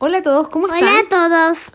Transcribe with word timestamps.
Hola 0.00 0.18
a 0.18 0.22
todos, 0.22 0.48
¿cómo 0.48 0.68
están? 0.68 0.82
Hola 0.84 1.00
a 1.00 1.08
todos. 1.08 1.72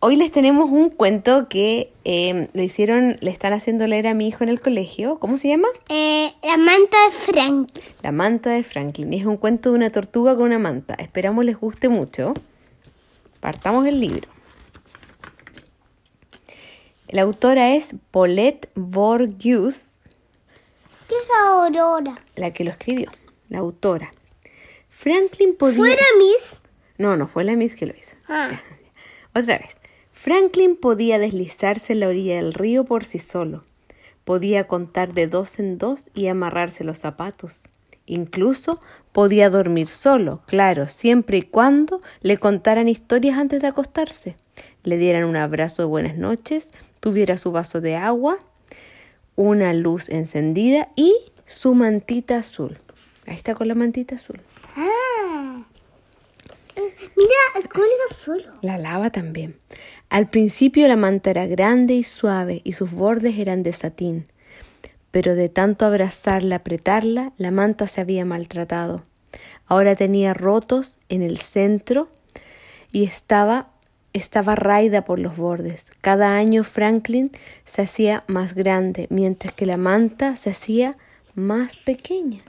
Hoy 0.00 0.16
les 0.16 0.30
tenemos 0.30 0.70
un 0.70 0.90
cuento 0.90 1.48
que 1.48 1.90
eh, 2.04 2.48
le 2.52 2.64
hicieron, 2.64 3.16
le 3.20 3.30
están 3.30 3.54
haciendo 3.54 3.86
leer 3.86 4.06
a 4.06 4.12
mi 4.14 4.28
hijo 4.28 4.44
en 4.44 4.50
el 4.50 4.60
colegio. 4.60 5.18
¿Cómo 5.18 5.38
se 5.38 5.48
llama? 5.48 5.68
Eh, 5.88 6.32
la 6.42 6.58
manta 6.58 6.96
de 7.06 7.10
Frank. 7.10 7.68
La 8.02 8.12
manta 8.12 8.50
de 8.50 8.62
Franklin. 8.62 9.14
Es 9.14 9.24
un 9.24 9.38
cuento 9.38 9.70
de 9.70 9.76
una 9.76 9.90
tortuga 9.90 10.36
con 10.36 10.44
una 10.44 10.58
manta. 10.58 10.92
Esperamos 10.94 11.44
les 11.44 11.58
guste 11.58 11.88
mucho. 11.88 12.34
Partamos 13.40 13.86
el 13.86 13.98
libro. 13.98 14.28
La 17.08 17.22
autora 17.22 17.74
es 17.74 17.94
Paulette 18.10 18.68
Borgius, 18.74 19.98
¿Qué 21.08 21.14
es 21.14 21.28
la 21.28 21.64
aurora? 21.64 22.22
la 22.36 22.52
que 22.52 22.64
lo 22.64 22.70
escribió, 22.70 23.10
la 23.48 23.60
autora. 23.60 24.12
Franklin 24.90 25.56
podía... 25.56 25.78
¿Fuera 25.78 26.04
Miss? 26.18 26.60
No, 26.98 27.16
no 27.16 27.28
fue 27.28 27.44
la 27.44 27.56
Miss 27.56 27.74
que 27.74 27.86
lo 27.86 27.94
hizo. 27.94 28.16
Ah, 28.28 28.50
Otra 29.34 29.58
vez. 29.58 29.76
Franklin 30.12 30.76
podía 30.76 31.18
deslizarse 31.20 31.92
en 31.92 32.00
la 32.00 32.08
orilla 32.08 32.36
del 32.36 32.52
río 32.52 32.84
por 32.84 33.04
sí 33.04 33.20
solo. 33.20 33.62
Podía 34.24 34.66
contar 34.66 35.14
de 35.14 35.28
dos 35.28 35.60
en 35.60 35.78
dos 35.78 36.10
y 36.12 36.26
amarrarse 36.26 36.82
los 36.82 36.98
zapatos. 36.98 37.68
Incluso 38.04 38.80
podía 39.12 39.48
dormir 39.48 39.88
solo, 39.88 40.42
claro, 40.46 40.88
siempre 40.88 41.38
y 41.38 41.42
cuando 41.42 42.00
le 42.22 42.38
contaran 42.38 42.88
historias 42.88 43.38
antes 43.38 43.60
de 43.60 43.68
acostarse, 43.68 44.34
le 44.82 44.96
dieran 44.96 45.24
un 45.24 45.36
abrazo 45.36 45.82
de 45.82 45.86
buenas 45.88 46.16
noches, 46.16 46.68
tuviera 47.00 47.36
su 47.36 47.52
vaso 47.52 47.80
de 47.80 47.96
agua, 47.96 48.38
una 49.36 49.72
luz 49.74 50.08
encendida 50.08 50.88
y 50.96 51.14
su 51.46 51.74
mantita 51.74 52.38
azul. 52.38 52.78
Ahí 53.26 53.36
está 53.36 53.54
con 53.54 53.68
la 53.68 53.74
mantita 53.74 54.16
azul. 54.16 54.40
Mira, 57.16 57.34
el 57.56 57.68
código 57.68 57.88
solo. 58.14 58.52
La 58.62 58.78
lava 58.78 59.10
también. 59.10 59.58
Al 60.08 60.28
principio 60.28 60.86
la 60.88 60.96
manta 60.96 61.30
era 61.30 61.46
grande 61.46 61.94
y 61.94 62.04
suave 62.04 62.60
y 62.64 62.72
sus 62.72 62.90
bordes 62.90 63.38
eran 63.38 63.62
de 63.62 63.72
satín, 63.72 64.26
pero 65.10 65.34
de 65.34 65.48
tanto 65.48 65.86
abrazarla, 65.86 66.56
apretarla, 66.56 67.32
la 67.36 67.50
manta 67.50 67.86
se 67.86 68.00
había 68.00 68.24
maltratado. 68.24 69.04
Ahora 69.66 69.96
tenía 69.96 70.34
rotos 70.34 70.98
en 71.08 71.22
el 71.22 71.38
centro 71.38 72.08
y 72.92 73.04
estaba 73.04 73.70
estaba 74.12 74.54
raída 74.56 75.04
por 75.04 75.18
los 75.18 75.36
bordes. 75.36 75.86
Cada 76.00 76.36
año 76.36 76.64
Franklin 76.64 77.30
se 77.64 77.82
hacía 77.82 78.24
más 78.26 78.54
grande, 78.54 79.06
mientras 79.10 79.52
que 79.52 79.66
la 79.66 79.76
manta 79.76 80.36
se 80.36 80.50
hacía 80.50 80.92
más 81.34 81.76
pequeña. 81.76 82.42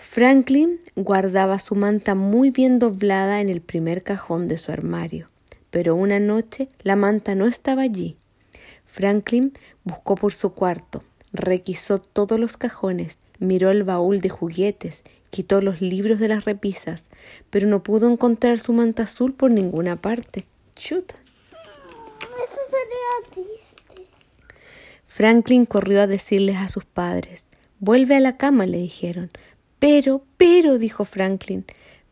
Franklin 0.00 0.80
guardaba 0.94 1.58
su 1.58 1.74
manta 1.74 2.14
muy 2.14 2.50
bien 2.50 2.78
doblada 2.78 3.40
en 3.40 3.48
el 3.48 3.60
primer 3.60 4.04
cajón 4.04 4.46
de 4.46 4.56
su 4.56 4.70
armario, 4.70 5.26
pero 5.70 5.96
una 5.96 6.20
noche 6.20 6.68
la 6.82 6.94
manta 6.94 7.34
no 7.34 7.46
estaba 7.46 7.82
allí. 7.82 8.16
Franklin 8.86 9.52
buscó 9.82 10.14
por 10.14 10.32
su 10.32 10.54
cuarto, 10.54 11.02
requisó 11.32 11.98
todos 11.98 12.38
los 12.38 12.56
cajones, 12.56 13.18
miró 13.40 13.72
el 13.72 13.82
baúl 13.82 14.20
de 14.20 14.28
juguetes, 14.28 15.02
quitó 15.30 15.60
los 15.60 15.80
libros 15.80 16.20
de 16.20 16.28
las 16.28 16.44
repisas, 16.44 17.02
pero 17.50 17.66
no 17.66 17.82
pudo 17.82 18.08
encontrar 18.10 18.60
su 18.60 18.72
manta 18.72 19.02
azul 19.02 19.34
por 19.34 19.50
ninguna 19.50 20.00
parte. 20.00 20.46
Chuta. 20.76 21.16
Eso 22.44 22.60
sería 22.70 23.44
triste. 23.44 24.06
Franklin 25.06 25.66
corrió 25.66 26.00
a 26.00 26.06
decirles 26.06 26.58
a 26.58 26.68
sus 26.68 26.84
padres. 26.84 27.46
Vuelve 27.80 28.14
a 28.14 28.20
la 28.20 28.36
cama, 28.36 28.64
le 28.64 28.78
dijeron. 28.78 29.30
Pero, 29.78 30.22
pero, 30.36 30.78
dijo 30.78 31.04
Franklin. 31.04 31.64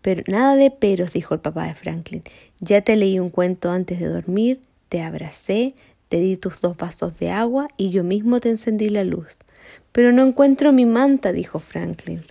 Pero 0.03 0.23
nada 0.29 0.57
de 0.57 0.71
peros, 0.71 1.13
dijo 1.13 1.35
el 1.35 1.41
papá 1.41 1.67
de 1.67 1.75
Franklin. 1.75 2.23
Ya 2.61 2.83
te 2.83 2.97
leí 2.97 3.19
un 3.19 3.31
cuento 3.31 3.71
antes 3.71 3.99
de 3.99 4.07
dormir, 4.07 4.61
te 4.89 5.03
abracé, 5.03 5.75
te 6.09 6.19
di 6.19 6.37
tus 6.37 6.61
dos 6.61 6.77
vasos 6.77 7.17
de 7.19 7.31
agua 7.31 7.69
y 7.77 7.91
yo 7.91 8.05
mismo 8.05 8.41
te 8.41 8.51
encendí 8.51 8.89
la 8.89 9.05
luz. 9.05 9.39
Pero 9.93 10.13
no 10.13 10.23
encuentro 10.23 10.73
mi 10.73 10.87
manta, 10.87 11.33
dijo 11.33 11.59
Franklin. 11.59 12.23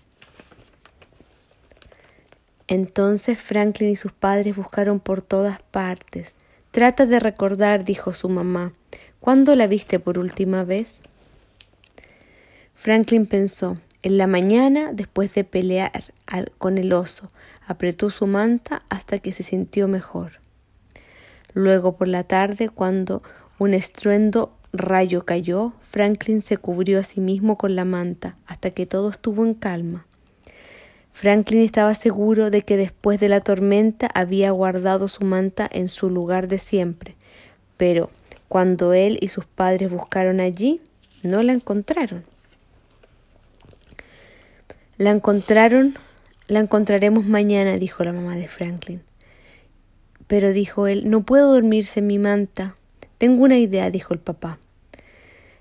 Entonces 2.67 3.39
Franklin 3.39 3.91
y 3.91 3.95
sus 3.95 4.11
padres 4.11 4.55
buscaron 4.55 4.99
por 4.99 5.21
todas 5.21 5.61
partes. 5.61 6.35
Trata 6.71 7.05
de 7.05 7.19
recordar, 7.19 7.85
dijo 7.85 8.13
su 8.13 8.29
mamá. 8.29 8.73
¿Cuándo 9.19 9.55
la 9.55 9.67
viste 9.67 9.99
por 9.99 10.17
última 10.17 10.63
vez? 10.63 10.99
Franklin 12.73 13.25
pensó. 13.25 13.77
En 14.05 14.19
la 14.19 14.27
mañana, 14.27 14.91
después 14.93 15.33
de 15.33 15.43
pelear 15.43 16.13
con 16.59 16.77
el 16.77 16.93
oso, 16.93 17.27
apretó 17.65 18.11
su 18.11 18.27
manta 18.27 18.83
hasta 18.87 19.17
que 19.17 19.31
se 19.31 19.41
sintió 19.41 19.87
mejor. 19.87 20.33
Luego, 21.55 21.97
por 21.97 22.07
la 22.07 22.23
tarde, 22.23 22.69
cuando 22.69 23.23
un 23.57 23.73
estruendo 23.73 24.55
rayo 24.71 25.25
cayó, 25.25 25.73
Franklin 25.81 26.43
se 26.43 26.57
cubrió 26.57 26.99
a 26.99 27.03
sí 27.03 27.19
mismo 27.19 27.57
con 27.57 27.75
la 27.75 27.83
manta 27.83 28.35
hasta 28.45 28.69
que 28.69 28.85
todo 28.85 29.09
estuvo 29.09 29.43
en 29.43 29.55
calma. 29.55 30.05
Franklin 31.11 31.63
estaba 31.63 31.95
seguro 31.95 32.51
de 32.51 32.61
que 32.61 32.77
después 32.77 33.19
de 33.19 33.29
la 33.29 33.41
tormenta 33.41 34.07
había 34.13 34.51
guardado 34.51 35.07
su 35.07 35.25
manta 35.25 35.67
en 35.71 35.89
su 35.89 36.11
lugar 36.11 36.47
de 36.47 36.59
siempre, 36.59 37.15
pero 37.75 38.11
cuando 38.49 38.93
él 38.93 39.17
y 39.19 39.29
sus 39.29 39.47
padres 39.47 39.89
buscaron 39.89 40.41
allí, 40.41 40.79
no 41.23 41.41
la 41.41 41.53
encontraron. 41.53 42.34
La 44.97 45.11
encontraron, 45.11 45.93
la 46.47 46.59
encontraremos 46.59 47.25
mañana, 47.25 47.75
dijo 47.75 48.05
la 48.05 48.13
mamá 48.13 48.37
de 48.37 48.47
Franklin. 48.47 49.01
Pero 50.27 50.53
dijo 50.53 50.87
él, 50.87 51.09
no 51.09 51.23
puedo 51.23 51.51
dormirse 51.53 51.99
en 51.99 52.07
mi 52.07 52.17
manta. 52.17 52.75
Tengo 53.17 53.43
una 53.43 53.57
idea, 53.57 53.89
dijo 53.89 54.13
el 54.13 54.21
papá. 54.21 54.57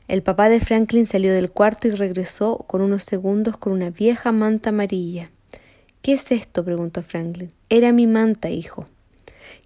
El 0.06 0.22
papá 0.22 0.48
de 0.48 0.60
Franklin 0.60 1.08
salió 1.08 1.32
del 1.34 1.50
cuarto 1.50 1.88
y 1.88 1.90
regresó 1.90 2.58
con 2.68 2.80
unos 2.80 3.02
segundos 3.02 3.56
con 3.56 3.72
una 3.72 3.90
vieja 3.90 4.30
manta 4.30 4.70
amarilla. 4.70 5.30
¿Qué 6.00 6.12
es 6.12 6.30
esto? 6.30 6.64
preguntó 6.64 7.02
Franklin. 7.02 7.50
Era 7.68 7.90
mi 7.90 8.06
manta, 8.06 8.50
hijo. 8.50 8.86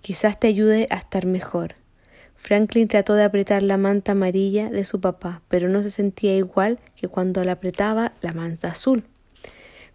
Quizás 0.00 0.40
te 0.40 0.46
ayude 0.46 0.86
a 0.88 0.96
estar 0.96 1.26
mejor. 1.26 1.74
Franklin 2.36 2.88
trató 2.88 3.12
de 3.12 3.24
apretar 3.24 3.62
la 3.62 3.76
manta 3.76 4.12
amarilla 4.12 4.70
de 4.70 4.84
su 4.84 4.98
papá, 4.98 5.42
pero 5.48 5.68
no 5.68 5.82
se 5.82 5.90
sentía 5.90 6.36
igual 6.36 6.78
que 6.96 7.08
cuando 7.08 7.44
la 7.44 7.52
apretaba 7.52 8.14
la 8.22 8.32
manta 8.32 8.68
azul. 8.68 9.04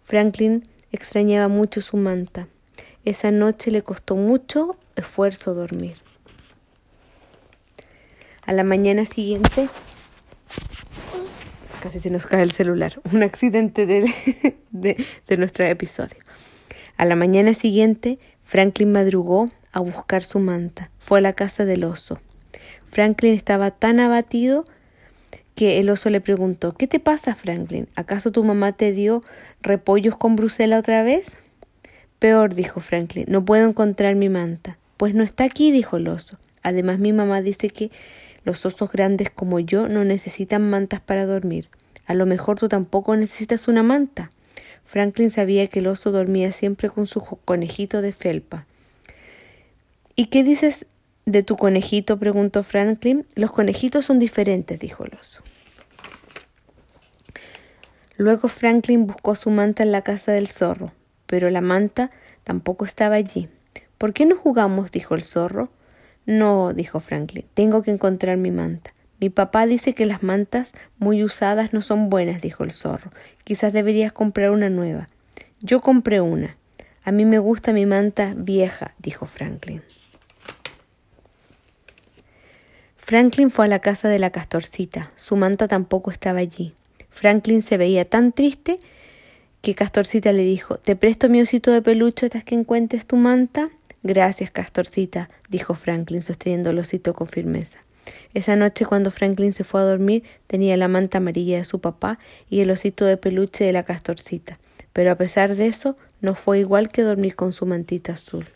Franklin 0.04 0.68
extrañaba 0.92 1.48
mucho 1.48 1.80
su 1.80 1.96
manta. 1.96 2.46
Esa 3.04 3.30
noche 3.30 3.70
le 3.70 3.82
costó 3.82 4.16
mucho 4.16 4.76
esfuerzo 4.96 5.54
dormir. 5.54 5.96
A 8.46 8.52
la 8.52 8.64
mañana 8.64 9.06
siguiente, 9.06 9.68
casi 11.82 12.00
se 12.00 12.10
nos 12.10 12.26
cae 12.26 12.42
el 12.42 12.52
celular, 12.52 13.00
un 13.12 13.22
accidente 13.22 13.86
de, 13.86 14.12
de, 14.70 15.04
de 15.26 15.36
nuestro 15.36 15.64
episodio. 15.64 16.18
A 16.96 17.06
la 17.06 17.16
mañana 17.16 17.54
siguiente, 17.54 18.18
Franklin 18.42 18.92
madrugó 18.92 19.48
a 19.72 19.80
buscar 19.80 20.22
su 20.22 20.38
manta. 20.38 20.90
Fue 20.98 21.18
a 21.18 21.22
la 21.22 21.32
casa 21.32 21.64
del 21.64 21.82
oso. 21.84 22.20
Franklin 22.88 23.34
estaba 23.34 23.70
tan 23.72 23.98
abatido 23.98 24.64
que 25.54 25.78
el 25.78 25.90
oso 25.90 26.10
le 26.10 26.20
preguntó 26.20 26.72
¿Qué 26.72 26.86
te 26.86 27.00
pasa, 27.00 27.34
Franklin? 27.34 27.88
¿Acaso 27.94 28.32
tu 28.32 28.44
mamá 28.44 28.72
te 28.72 28.92
dio 28.92 29.22
repollos 29.62 30.16
con 30.16 30.36
Brusela 30.36 30.78
otra 30.78 31.02
vez? 31.02 31.36
Peor, 32.18 32.54
dijo 32.54 32.80
Franklin, 32.80 33.26
no 33.28 33.44
puedo 33.44 33.68
encontrar 33.68 34.14
mi 34.14 34.28
manta. 34.28 34.78
Pues 34.96 35.14
no 35.14 35.22
está 35.22 35.44
aquí, 35.44 35.70
dijo 35.72 35.96
el 35.96 36.08
oso. 36.08 36.38
Además, 36.62 36.98
mi 36.98 37.12
mamá 37.12 37.42
dice 37.42 37.68
que 37.68 37.90
los 38.44 38.64
osos 38.64 38.90
grandes 38.90 39.30
como 39.30 39.60
yo 39.60 39.88
no 39.88 40.04
necesitan 40.04 40.68
mantas 40.70 41.00
para 41.00 41.26
dormir. 41.26 41.68
A 42.06 42.14
lo 42.14 42.26
mejor 42.26 42.58
tú 42.58 42.68
tampoco 42.68 43.16
necesitas 43.16 43.68
una 43.68 43.82
manta. 43.82 44.30
Franklin 44.84 45.30
sabía 45.30 45.66
que 45.66 45.80
el 45.80 45.86
oso 45.86 46.12
dormía 46.12 46.52
siempre 46.52 46.90
con 46.90 47.06
su 47.06 47.20
conejito 47.20 48.02
de 48.02 48.12
felpa. 48.12 48.66
¿Y 50.14 50.26
qué 50.26 50.44
dices 50.44 50.86
de 51.26 51.42
tu 51.42 51.56
conejito? 51.56 52.18
preguntó 52.18 52.62
Franklin. 52.62 53.26
Los 53.34 53.52
conejitos 53.52 54.06
son 54.06 54.18
diferentes, 54.18 54.78
dijo 54.78 55.04
el 55.04 55.14
oso. 55.18 55.42
Luego 58.16 58.48
Franklin 58.48 59.06
buscó 59.06 59.34
su 59.34 59.50
manta 59.50 59.82
en 59.82 59.90
la 59.90 60.02
casa 60.02 60.32
del 60.32 60.46
zorro, 60.46 60.92
pero 61.26 61.50
la 61.50 61.60
manta 61.60 62.10
tampoco 62.44 62.84
estaba 62.84 63.16
allí. 63.16 63.48
¿Por 63.98 64.12
qué 64.12 64.24
no 64.24 64.36
jugamos? 64.36 64.90
dijo 64.90 65.14
el 65.14 65.22
zorro. 65.22 65.70
No, 66.26 66.72
dijo 66.72 67.00
Franklin, 67.00 67.44
tengo 67.54 67.82
que 67.82 67.90
encontrar 67.90 68.36
mi 68.36 68.50
manta. 68.50 68.94
Mi 69.20 69.30
papá 69.30 69.66
dice 69.66 69.94
que 69.94 70.06
las 70.06 70.22
mantas 70.22 70.72
muy 70.98 71.24
usadas 71.24 71.72
no 71.72 71.82
son 71.82 72.08
buenas, 72.08 72.40
dijo 72.40 72.64
el 72.64 72.72
zorro. 72.72 73.10
Quizás 73.44 73.72
deberías 73.72 74.12
comprar 74.12 74.50
una 74.50 74.70
nueva. 74.70 75.08
Yo 75.60 75.80
compré 75.80 76.20
una. 76.20 76.56
A 77.04 77.12
mí 77.12 77.24
me 77.24 77.38
gusta 77.38 77.72
mi 77.72 77.86
manta 77.86 78.34
vieja, 78.36 78.94
dijo 78.98 79.26
Franklin. 79.26 79.82
Franklin 83.06 83.50
fue 83.50 83.66
a 83.66 83.68
la 83.68 83.80
casa 83.80 84.08
de 84.08 84.18
la 84.18 84.30
castorcita. 84.30 85.12
Su 85.14 85.36
manta 85.36 85.68
tampoco 85.68 86.10
estaba 86.10 86.38
allí. 86.38 86.72
Franklin 87.10 87.60
se 87.60 87.76
veía 87.76 88.06
tan 88.06 88.32
triste 88.32 88.78
que 89.60 89.74
Castorcita 89.74 90.32
le 90.32 90.42
dijo, 90.42 90.78
¿te 90.78 90.96
presto 90.96 91.28
mi 91.28 91.42
osito 91.42 91.70
de 91.70 91.82
peluche 91.82 92.24
hasta 92.24 92.40
que 92.40 92.54
encuentres 92.54 93.04
tu 93.04 93.16
manta? 93.16 93.68
Gracias, 94.02 94.50
Castorcita, 94.50 95.28
dijo 95.50 95.74
Franklin, 95.74 96.22
sosteniendo 96.22 96.70
el 96.70 96.78
osito 96.78 97.12
con 97.12 97.26
firmeza. 97.26 97.78
Esa 98.32 98.56
noche, 98.56 98.86
cuando 98.86 99.10
Franklin 99.10 99.52
se 99.52 99.64
fue 99.64 99.82
a 99.82 99.84
dormir, 99.84 100.22
tenía 100.46 100.78
la 100.78 100.88
manta 100.88 101.18
amarilla 101.18 101.58
de 101.58 101.64
su 101.66 101.80
papá 101.80 102.18
y 102.48 102.60
el 102.60 102.70
osito 102.70 103.04
de 103.04 103.18
peluche 103.18 103.64
de 103.64 103.72
la 103.74 103.82
Castorcita. 103.82 104.58
Pero 104.94 105.12
a 105.12 105.16
pesar 105.16 105.56
de 105.56 105.66
eso, 105.66 105.98
no 106.22 106.34
fue 106.34 106.60
igual 106.60 106.88
que 106.88 107.02
dormir 107.02 107.36
con 107.36 107.52
su 107.52 107.66
mantita 107.66 108.14
azul. 108.14 108.46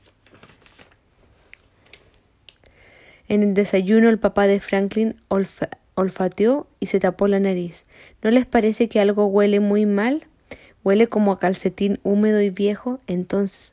En 3.28 3.42
el 3.42 3.54
desayuno, 3.54 4.08
el 4.08 4.19
papá 4.19 4.46
de 4.46 4.60
Franklin 4.60 5.16
olfateó 5.94 6.66
y 6.80 6.86
se 6.86 7.00
tapó 7.00 7.28
la 7.28 7.40
nariz. 7.40 7.84
¿No 8.22 8.30
les 8.30 8.46
parece 8.46 8.88
que 8.88 9.00
algo 9.00 9.26
huele 9.26 9.60
muy 9.60 9.86
mal? 9.86 10.26
Huele 10.82 11.08
como 11.08 11.32
a 11.32 11.38
calcetín 11.38 12.00
húmedo 12.02 12.40
y 12.40 12.50
viejo. 12.50 13.00
Entonces 13.06 13.72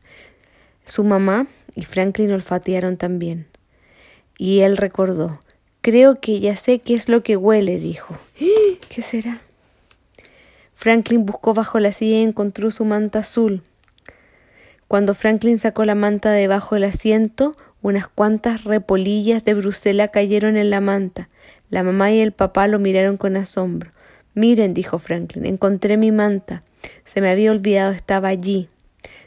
su 0.86 1.04
mamá 1.04 1.48
y 1.74 1.84
Franklin 1.84 2.32
olfatearon 2.32 2.98
también. 2.98 3.48
Y 4.38 4.62
él 4.62 4.78
recordó. 4.78 5.40
Creo 5.82 6.20
que 6.20 6.40
ya 6.40 6.56
sé 6.56 6.80
qué 6.80 6.94
es 6.94 7.10
lo 7.10 7.24
que 7.24 7.38
huele, 7.38 7.80
dijo. 7.80 8.18
¿Qué 8.90 9.02
será? 9.02 9.42
Franklin 10.76 11.26
buscó 11.26 11.54
bajo 11.54 11.80
la 11.80 11.94
silla 11.94 12.18
y 12.18 12.24
encontró 12.24 12.70
su 12.72 12.86
manta 12.86 13.20
azul. 13.20 13.64
Cuando 14.88 15.16
Franklin 15.16 15.58
sacó 15.58 15.86
la 15.86 15.96
manta 15.96 16.32
debajo 16.32 16.76
del 16.76 16.84
asiento, 16.84 17.56
unas 17.86 18.08
cuantas 18.08 18.64
repolillas 18.64 19.46
de 19.46 19.54
Bruselas 19.54 20.10
cayeron 20.12 20.58
en 20.58 20.72
la 20.72 20.82
manta. 20.82 21.30
La 21.70 21.84
mamá 21.84 22.12
y 22.12 22.20
el 22.20 22.32
papá 22.32 22.68
lo 22.68 22.80
miraron 22.80 23.16
con 23.16 23.38
asombro. 23.38 23.92
Miren, 24.34 24.74
dijo 24.74 24.98
Franklin, 24.98 25.46
encontré 25.46 25.96
mi 25.96 26.12
manta. 26.12 26.64
Se 27.04 27.22
me 27.22 27.30
había 27.30 27.52
olvidado, 27.52 27.92
estaba 27.92 28.30
allí. 28.30 28.70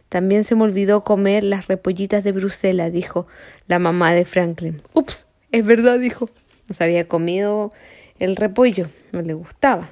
También 0.08 0.42
se 0.42 0.56
me 0.56 0.64
olvidó 0.64 1.02
comer 1.02 1.44
las 1.44 1.68
repollitas 1.68 2.24
de 2.24 2.32
Bruselas, 2.32 2.92
dijo 2.92 3.28
la 3.68 3.78
mamá 3.78 4.12
de 4.12 4.24
Franklin. 4.24 4.82
Ups, 4.92 5.28
es 5.52 5.64
verdad, 5.64 6.00
dijo. 6.00 6.28
No 6.66 6.74
se 6.74 6.82
había 6.82 7.06
comido 7.06 7.72
el 8.18 8.34
repollo, 8.34 8.88
no 9.12 9.22
le 9.22 9.34
gustaba. 9.34 9.88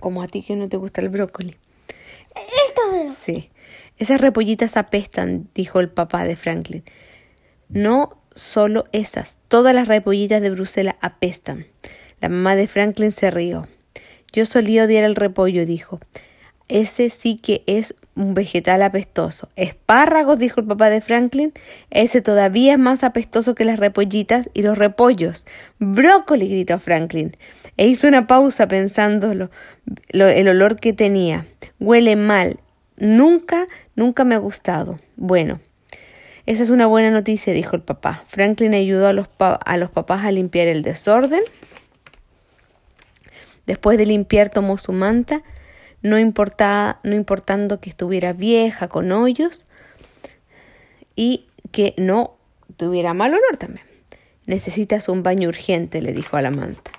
Como 0.00 0.22
a 0.22 0.28
ti 0.28 0.42
que 0.42 0.56
no 0.56 0.70
te 0.70 0.78
gusta 0.78 1.02
el 1.02 1.10
brócoli. 1.10 1.58
Esto 2.34 3.14
Sí. 3.14 3.50
Esas 3.98 4.22
repollitas 4.22 4.78
apestan, 4.78 5.48
dijo 5.54 5.80
el 5.80 5.90
papá 5.90 6.24
de 6.24 6.36
Franklin. 6.36 6.82
No 7.68 8.22
solo 8.34 8.86
esas, 8.92 9.38
todas 9.48 9.74
las 9.74 9.88
repollitas 9.88 10.42
de 10.42 10.50
Bruselas 10.50 10.96
apestan. 11.00 11.66
La 12.20 12.28
mamá 12.28 12.56
de 12.56 12.68
Franklin 12.68 13.12
se 13.12 13.30
rió. 13.30 13.66
Yo 14.32 14.44
solía 14.44 14.84
odiar 14.84 15.04
el 15.04 15.16
repollo, 15.16 15.66
dijo. 15.66 16.00
Ese 16.68 17.10
sí 17.10 17.36
que 17.36 17.62
es 17.66 17.94
un 18.16 18.34
vegetal 18.34 18.82
apestoso. 18.82 19.48
Espárragos, 19.54 20.38
dijo 20.38 20.60
el 20.60 20.66
papá 20.66 20.90
de 20.90 21.00
Franklin. 21.00 21.52
Ese 21.90 22.20
todavía 22.22 22.72
es 22.72 22.78
más 22.78 23.04
apestoso 23.04 23.54
que 23.54 23.64
las 23.64 23.78
repollitas 23.78 24.50
y 24.52 24.62
los 24.62 24.76
repollos. 24.76 25.46
Brócoli, 25.78 26.48
gritó 26.48 26.78
Franklin. 26.78 27.36
E 27.76 27.86
hizo 27.86 28.08
una 28.08 28.26
pausa 28.26 28.66
pensando 28.66 29.30
el 30.10 30.48
olor 30.48 30.80
que 30.80 30.92
tenía. 30.92 31.46
Huele 31.78 32.16
mal. 32.16 32.58
Nunca, 32.96 33.66
nunca 33.94 34.24
me 34.24 34.34
ha 34.34 34.38
gustado. 34.38 34.96
Bueno, 35.16 35.60
esa 36.46 36.62
es 36.62 36.70
una 36.70 36.86
buena 36.86 37.10
noticia, 37.10 37.52
dijo 37.52 37.76
el 37.76 37.82
papá. 37.82 38.24
Franklin 38.26 38.74
ayudó 38.74 39.08
a 39.08 39.12
los, 39.12 39.28
a 39.38 39.76
los 39.76 39.90
papás 39.90 40.24
a 40.24 40.32
limpiar 40.32 40.68
el 40.68 40.82
desorden 40.82 41.42
Después 43.66 43.98
de 43.98 44.06
limpiar 44.06 44.48
tomó 44.48 44.78
su 44.78 44.92
manta, 44.92 45.42
no, 46.00 46.16
no 46.16 47.14
importando 47.14 47.80
que 47.80 47.90
estuviera 47.90 48.32
vieja, 48.32 48.88
con 48.88 49.10
hoyos, 49.10 49.64
y 51.16 51.46
que 51.72 51.94
no 51.96 52.36
tuviera 52.76 53.12
mal 53.12 53.34
olor 53.34 53.56
también. 53.58 53.84
Necesitas 54.46 55.08
un 55.08 55.24
baño 55.24 55.48
urgente, 55.48 56.00
le 56.00 56.12
dijo 56.12 56.36
a 56.36 56.42
la 56.42 56.52
manta. 56.52 56.92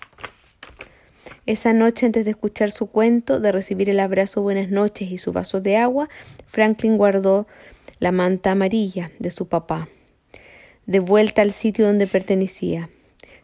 Esa 1.45 1.71
noche, 1.71 2.05
antes 2.05 2.25
de 2.25 2.31
escuchar 2.31 2.71
su 2.71 2.88
cuento, 2.88 3.39
de 3.39 3.53
recibir 3.53 3.89
el 3.89 4.01
abrazo 4.01 4.41
buenas 4.41 4.69
noches 4.69 5.09
y 5.09 5.17
su 5.17 5.31
vaso 5.31 5.61
de 5.61 5.77
agua, 5.77 6.09
Franklin 6.45 6.97
guardó 6.97 7.47
la 7.99 8.11
manta 8.11 8.51
amarilla 8.51 9.11
de 9.19 9.31
su 9.31 9.47
papá, 9.47 9.88
de 10.85 10.99
vuelta 10.99 11.41
al 11.41 11.51
sitio 11.51 11.85
donde 11.85 12.07
pertenecía. 12.07 12.89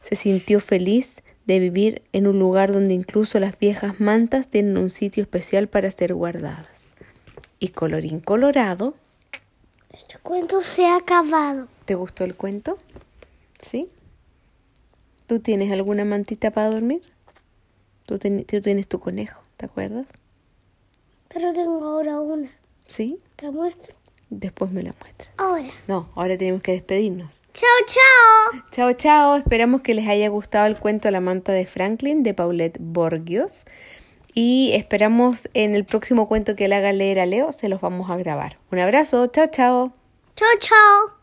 Se 0.01 0.15
sintió 0.15 0.59
feliz 0.59 1.17
de 1.45 1.59
vivir 1.59 2.03
en 2.13 2.27
un 2.27 2.39
lugar 2.39 2.71
donde 2.71 2.94
incluso 2.94 3.39
las 3.39 3.57
viejas 3.57 4.00
mantas 4.00 4.47
tienen 4.47 4.77
un 4.77 4.89
sitio 4.89 5.23
especial 5.23 5.67
para 5.67 5.91
ser 5.91 6.13
guardadas. 6.13 6.67
Y 7.59 7.69
colorín 7.69 8.19
colorado. 8.19 8.95
Este 9.91 10.17
cuento 10.19 10.61
se 10.61 10.85
ha 10.85 10.97
acabado. 10.97 11.67
¿Te 11.85 11.95
gustó 11.95 12.23
el 12.23 12.35
cuento? 12.35 12.77
¿Sí? 13.61 13.89
¿Tú 15.27 15.39
tienes 15.39 15.71
alguna 15.71 16.05
mantita 16.05 16.51
para 16.51 16.69
dormir? 16.69 17.01
Tú, 18.05 18.19
tú 18.19 18.61
tienes 18.61 18.88
tu 18.88 19.00
conejo, 19.00 19.41
¿te 19.57 19.65
acuerdas? 19.65 20.07
Pero 21.29 21.53
tengo 21.53 21.83
ahora 21.83 22.19
una. 22.19 22.51
¿Sí? 22.85 23.19
¿Te 23.38 23.50
muestro? 23.50 23.95
Después 24.39 24.71
me 24.71 24.83
la 24.83 24.94
muestra. 25.00 25.30
Ahora. 25.38 25.69
No, 25.88 26.09
ahora 26.15 26.38
tenemos 26.38 26.62
que 26.62 26.74
despedirnos. 26.74 27.44
Chao, 27.53 27.69
chao. 27.88 28.63
Chao, 28.71 28.94
chao. 28.94 29.35
Esperamos 29.38 29.81
que 29.81 29.94
les 29.94 30.07
haya 30.07 30.27
gustado 30.30 30.68
el 30.68 30.77
cuento 30.77 31.09
La 31.12 31.19
manta 31.19 31.51
de 31.51 31.65
Franklin 31.65 32.24
de 32.24 32.33
Paulette 32.33 32.77
Borgios. 32.80 33.63
Y 34.33 34.71
esperamos 34.74 35.47
en 35.53 35.75
el 35.75 35.85
próximo 35.85 36.27
cuento 36.27 36.56
que 36.56 36.68
le 36.68 36.75
haga 36.75 36.91
leer 36.91 37.19
a 37.19 37.25
Leo, 37.25 37.51
se 37.51 37.69
los 37.69 37.81
vamos 37.81 38.09
a 38.09 38.18
grabar. 38.18 38.57
Un 38.71 38.80
abrazo. 38.80 39.27
Chao, 39.27 39.47
chao. 39.47 39.94
Chao, 40.36 40.50
chao. 40.59 41.23